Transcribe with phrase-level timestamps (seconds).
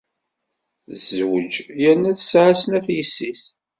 [0.89, 1.51] Tezwej
[1.81, 3.43] yerna tesɛa snat yessi-s.